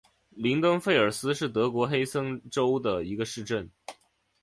[0.35, 3.69] 林登费尔斯是德国黑森州的一个市镇。